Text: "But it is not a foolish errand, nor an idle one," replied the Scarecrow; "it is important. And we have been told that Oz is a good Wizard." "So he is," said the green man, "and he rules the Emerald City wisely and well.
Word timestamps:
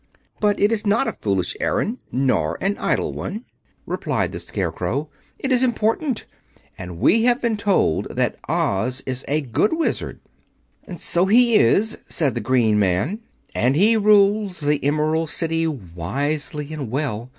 "But 0.39 0.59
it 0.59 0.71
is 0.71 0.83
not 0.83 1.07
a 1.07 1.13
foolish 1.13 1.55
errand, 1.59 1.99
nor 2.11 2.57
an 2.59 2.75
idle 2.79 3.13
one," 3.13 3.45
replied 3.85 4.31
the 4.31 4.39
Scarecrow; 4.39 5.09
"it 5.37 5.51
is 5.51 5.63
important. 5.63 6.25
And 6.75 6.97
we 6.97 7.25
have 7.25 7.39
been 7.39 7.55
told 7.55 8.07
that 8.09 8.35
Oz 8.49 9.03
is 9.05 9.23
a 9.27 9.41
good 9.41 9.73
Wizard." 9.73 10.19
"So 10.97 11.27
he 11.27 11.55
is," 11.57 11.99
said 12.09 12.33
the 12.33 12.41
green 12.41 12.79
man, 12.79 13.19
"and 13.53 13.75
he 13.75 13.95
rules 13.95 14.59
the 14.61 14.83
Emerald 14.83 15.29
City 15.29 15.67
wisely 15.67 16.73
and 16.73 16.89
well. 16.89 17.29